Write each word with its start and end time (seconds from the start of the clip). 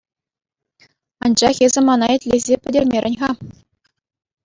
Анчах 1.23 1.55
эсӗ 1.65 1.79
мана 1.87 2.07
итлесе 2.15 2.55
пӗтермерӗн-ха. 2.63 3.31